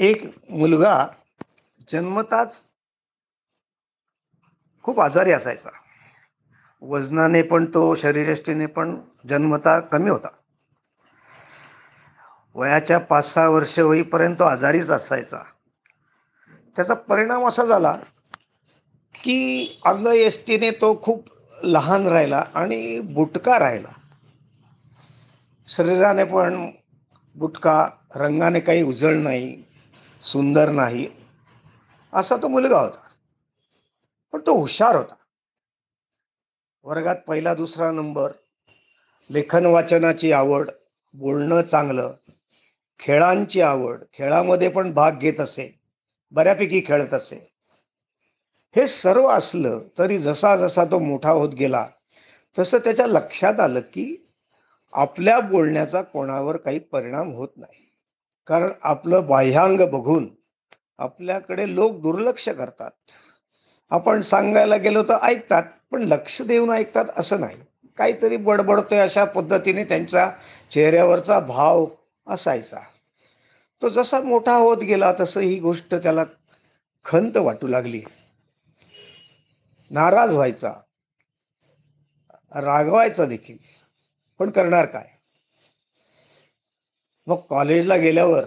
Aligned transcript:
एक 0.00 0.34
मुलगा 0.50 1.06
जन्मताच 1.88 2.66
खूप 4.82 5.00
आजारी 5.00 5.32
असायचा. 5.32 5.70
वजनाने 6.82 7.42
पण 7.42 7.64
तो 7.64 7.94
शरीरष्टीने 7.94 8.66
पण 8.66 8.96
जन्मता 9.28 9.80
कमी 9.80 10.10
होता. 10.10 10.28
वयाच्या 12.54 12.98
पाच 12.98 13.34
सहा 13.34 13.48
वर्ष 13.48 13.78
होईपर्यंत 13.78 14.36
तो 14.38 14.44
आजारीच 14.44 14.90
असायचा. 14.90 15.42
त्याचा 16.76 16.94
परिणाम 16.94 17.46
असा 17.46 17.64
झाला 17.64 17.96
की 19.14 19.66
अंग 19.84 20.06
एसटीने 20.06 20.70
तो 20.70 21.00
खूप 21.02 21.24
लहान 21.64 22.06
राहिला 22.06 22.44
आणि 22.54 23.00
बुटका 23.00 23.58
राहिला. 23.58 23.88
शरीराने 25.66 26.24
पण 26.24 26.70
बुटका 27.36 27.88
रंगाने 28.14 28.60
काही 28.60 28.82
उजळ 28.82 29.14
नाही. 29.14 29.62
सुंदर 30.20 30.68
नाही. 30.68 31.08
असा 32.12 32.36
तो 32.36 32.48
मुलगा 32.48 32.80
होता. 32.80 33.08
पण 34.32 34.40
तो 34.46 34.58
हुशार 34.58 34.96
होता. 34.96 35.14
वर्गात 36.84 37.16
पहिला 37.26 37.54
दुसरा 37.54 37.90
नंबर. 37.90 38.32
लेखन 39.30 39.66
वाचनाची 39.66 40.32
आवड 40.32 40.70
बोलणं 41.14 41.62
चांगलं 41.62 42.14
खेळांची 42.98 43.60
आवड 43.60 44.04
खेळामध्ये 44.12 44.68
पण 44.68 44.92
भाग 44.92 45.12
घेत 45.12 45.40
असे 45.40 45.80
बऱ्यापैकी 46.30 46.82
खेळत 46.86 47.14
असे. 47.14 47.52
हे 48.76 48.86
सर्व 48.86 49.28
असलं 49.28 49.80
तरी 49.98 50.18
जसा 50.18 50.56
जसा 50.56 50.84
तो 50.84 50.98
मोठा 50.98 51.30
होत 51.30 51.48
गेला 51.48 51.86
तसं 52.58 52.78
त्याच्या 52.78 53.06
लक्षात 53.06 53.60
आलं 53.60 53.80
की 53.80 54.32
आपल्या 54.92 55.40
बोलण्याचा 55.40 56.02
कोणावर 56.02 56.56
काही 56.56 56.78
परिणाम 56.78 57.32
होत 57.32 57.48
नाही. 57.56 57.85
कारण 58.46 58.70
आपलं 58.82 59.26
बाह्यांग 59.26 59.80
बघून 59.80 60.28
आपल्याकडे 60.98 61.74
लोक 61.74 62.00
दुर्लक्ष 62.00 62.48
करतात. 62.48 62.90
आपण 63.90 64.20
सांगायला 64.20 64.76
गेलो 64.76 65.02
तर 65.02 65.16
ऐकतात 65.22 65.62
पण 65.90 66.02
लक्ष 66.02 66.42
देऊन 66.42 66.70
ऐकतात 66.70 67.04
असं 67.16 67.40
नाही. 67.40 67.56
काहीतरी 67.98 68.36
बडबडतोय 68.36 68.98
अशा 68.98 69.24
पद्धतीने 69.24 69.84
त्यांचा 69.84 70.30
चेहऱ्यावरचा 70.70 71.40
भाव 71.40 71.86
असायचा. 72.26 72.80
तो 73.82 73.88
जसा 73.88 74.20
मोठा 74.20 74.56
होत 74.56 74.76
गेला 74.76 75.12
तसं 75.20 75.40
ही 75.40 75.58
गोष्ट 75.60 75.94
त्याला 75.94 76.24
खंत 77.04 77.36
वाटू 77.36 77.66
लागली. 77.66 78.02
नाराज 79.90 80.34
व्हायचा. 80.34 80.72
रागवायचा 82.54 83.24
देखील. 83.24 83.56
पण 84.38 84.50
करणार 84.50 84.86
काय? 84.86 85.15
मग 87.26 87.36
कॉलेजला 87.50 87.96
गेल्यावर 87.96 88.44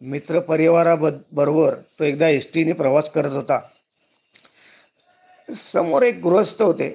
मित्र 0.00 0.40
परिवाराबरोबर 0.40 1.74
तो 1.74 2.04
एकदा 2.04 2.28
एस 2.28 2.52
टीने 2.54 2.72
प्रवास 2.72 3.10
करत 3.10 3.32
होता. 3.32 3.60
समोर 5.48 6.02
एक 6.02 6.22
गृहस्थ 6.22 6.62
होते. 6.62 6.88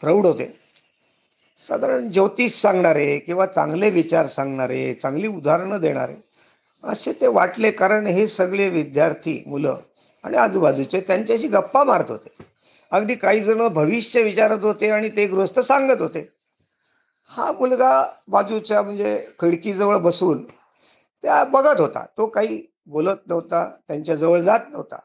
प्रौढ 0.00 0.26
होते. 0.26 0.46
साधारण 1.58 2.10
ज्योतिष 2.10 2.52
सांगणारे 2.52 3.18
किंवा 3.18 3.46
चांगले 3.46 3.90
विचार 3.90 4.26
सांगणारे 4.26 4.94
चांगली 4.94 5.26
उदाहरणं 5.26 5.80
देणारे 5.80 6.14
असे 6.84 7.12
ते 7.12 7.26
वाटले 7.26 7.70
कारण 7.70 8.06
हे 8.06 8.26
सगळे 8.26 8.68
विद्यार्थी 8.68 9.42
मुलं 9.46 9.76
आणि 10.24 10.36
आजूबाजूचे 10.36 11.00
त्यांच्याशी 11.00 11.48
गप्पा 11.48 11.84
मारत 11.84 12.10
होते. 12.10 12.28
अगदी 12.90 13.14
काही 13.14 13.40
जण 13.40 13.68
भविष्य 13.68 14.22
विचारत 14.22 14.64
होते 14.64 14.90
आणि 14.90 15.08
ते 15.08 15.26
गृहस्थ 15.26 15.60
सांगत 15.60 16.00
होते. 16.00 16.35
हा 17.30 17.52
मुलगा 17.52 17.90
बाजूच्या 18.28 18.82
म्हणजे 18.82 19.26
खिडकीजवळ 19.40 19.96
बसून 19.96 20.42
त्या 21.22 21.44
बघत 21.44 21.80
होता. 21.80 22.04
तो 22.18 22.26
काही 22.26 22.66
बोलत 22.86 23.26
नव्हता 23.26 23.70
त्यांच्या 23.88 24.14
जवळ 24.14 24.40
जात 24.40 24.60
नव्हता. 24.68 24.96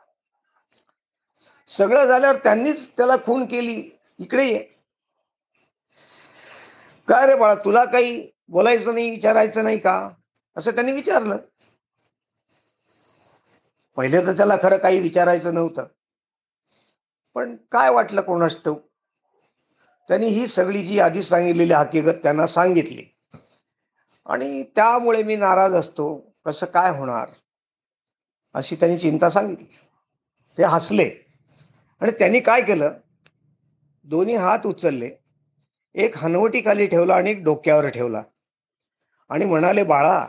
सगळं 1.67 2.05
झाल्यावर 2.05 2.36
त्यांनीच 2.36 2.98
त्याला 2.98 3.15
खून 3.26 3.45
केली. 3.45 3.89
इकडे 4.20 4.48
ये. 4.48 4.67
काय 7.08 7.27
रे 7.27 7.36
बाळा 7.36 7.55
तुला 7.55 7.86
काही 7.86 8.32
बोलायचं 8.48 8.93
नाही 8.93 9.09
विचारायचं 9.09 9.64
नाही 9.64 9.77
का? 9.77 10.09
असं 10.55 10.71
त्यांनी 10.71 10.92
विचारलं. 10.92 11.38
पहिले 13.98 14.26
तर 14.26 14.38
त्याला 14.38 14.58
खरं 14.64 14.77
काही 14.77 14.99
विचारायचं 14.99 15.53
नव्हतं. 15.53 15.86
पण 17.36 17.55
काय 17.71 17.89
वाटलं 17.89 18.21
कोणास 18.21 18.55
ठाऊक? 18.55 18.90
त्यांनी 20.08 20.28
ही 20.28 20.48
सगळी 20.48 20.82
जी 20.82 21.00
आधी 21.00 21.23
सांगितलेली 21.23 21.73
हकीकत 21.73 22.20
त्यांना 22.23 22.48
सांगितली. 22.48 23.04
आणि 24.26 24.64
त्यामुळे 24.64 25.23
मी 25.23 25.36
नाराज 25.36 25.73
असतो. 25.73 26.34
कसं 26.45 26.66
काय 26.66 26.92
होणार? 26.92 27.30
अशी 28.54 28.76
त्यांनी 28.76 28.98
चिंता 28.98 29.30
सांगितली. 29.30 29.66
ते 30.58 30.64
हसले. 30.64 31.12
आणि 32.02 32.12
त्यांनी 32.12 32.39
काय 32.39 32.62
केलं? 32.62 32.92
दोन्ही 34.04 34.36
हात 34.36 34.60
उचलले. 34.66 35.10
एक 35.94 36.18
हनवटी 36.18 36.62
खाली 36.62 36.88
ठेवला 36.88 37.16
आणि 37.16 37.32
एक 37.32 37.44
डोक्यावर 37.44 37.88
ठेवला. 37.88 38.23
आणि 39.30 39.45
म्हणाले 39.45 39.83
बाळा 39.83 40.28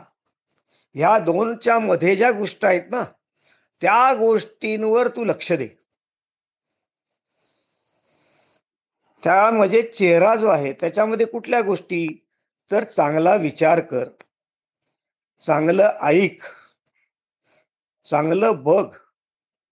ह्या 0.93 1.19
दोनच्या 1.19 1.79
मध्ये 1.79 2.15
ज्या 2.15 2.31
गोष्ट 2.31 2.65
आहेत 2.65 2.81
ना 2.91 3.03
त्या 3.81 4.13
गोष्टींवर 4.13 5.07
तू 5.07 5.25
लक्ष 5.25 5.51
दे. 5.51 5.82
त्यामध्ये 9.23 9.57
म्हणजे 9.57 9.81
चेहरा 9.81 10.35
जो 10.35 10.47
आहे 10.47 10.73
त्याच्यामध्ये 10.73 11.25
कुठल्या 11.25 11.61
गोष्टी? 11.61 12.07
तर 12.71 12.83
चांगला 12.83 13.35
विचार 13.35 13.79
कर. 13.79 14.09
चांगलं 15.41 15.89
ऐक. 16.01 16.41
चांगलं 18.05 18.63
बघ 18.63 18.95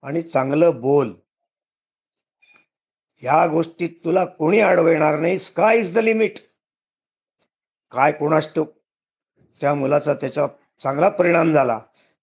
आणि 0.02 0.22
चांगलं 0.22 0.80
बोल. 0.80 1.14
ह्या 3.22 3.46
गोष्टीत 3.46 3.88
तुला 4.04 4.24
कोणी 4.24 4.60
अडवणार 4.60 5.18
नाही. 5.18 5.38
स्काय 5.38 5.78
इज 5.78 5.94
द 5.94 5.98
लिमिट 5.98 6.38
काय 7.92 8.12
कोणास 8.12 8.48
त्या 9.60 9.74
मुलाचा 9.74 10.14
त्याचा 10.14 10.46
चांगला 10.80 11.08
परिणाम 11.08 11.52
झाला. 11.52 11.78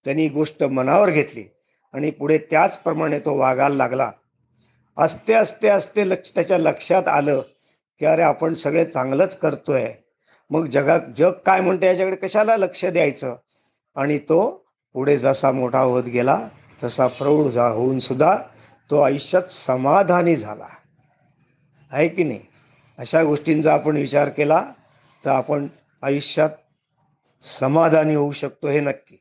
त्यांनी 0.06 0.28
गोष्ट 0.30 0.64
मनावर 0.64 1.10
घेतली 1.10 1.46
आणि 1.94 2.12
पुढे 2.12 2.38
त्याचप्रमाणे 2.38 3.20
तो 3.20 3.36
वागायला 3.38 3.76
लागला. 3.76 4.12
असते 5.00 5.34
असते 5.34 5.68
असते 5.68 6.10
लक्ष 6.10 6.32
त्याच्या 6.36 6.58
लक्षात 6.58 7.08
आलं 7.08 7.42
की 8.00 8.06
अरे 8.06 8.22
आपण 8.22 8.54
सगळे 8.54 8.86
चांगलंच 8.86 9.38
करतोय. 9.38 9.94
मग 10.50 10.66
जगात 10.66 11.00
जग 11.18 11.32
काय 11.46 11.62
म्हणते 11.62 11.86
याच्याकडे? 11.86 12.16
कशाला 12.16 12.58
लक्ष 12.58 12.86
द्यायचं? 12.86 13.36
आणि 13.96 14.18
तो 14.18 14.66
पुढे 14.94 15.18
जसा 15.18 15.52
मोठा 15.52 15.80
होत 15.80 16.04
गेला 16.04 16.48
तसा 16.84 17.08
प्रौढ 17.08 17.48
जा 17.48 17.68
होऊन 17.68 18.00
सुद्धा 18.00 18.38
तो 18.90 19.00
आयुष्यात 19.00 19.44
समाधानी 19.44 20.36
झाला. 20.36 20.68
आहे 21.92 22.08
की 22.08 22.24
नाही? 22.24 22.40
अशा 22.98 23.24
गोष्टींचा 23.24 23.74
आपण 23.74 23.98
विचार 23.98 24.30
केला 24.30 24.66
तर 25.26 25.32
आपण 25.32 25.68
आयुष्यात 26.02 26.50
समाधानी 27.42 28.16
होऊ 28.16 28.32
शकतो 28.32 28.68
हे 28.68 28.80
नक्की. 28.80 29.18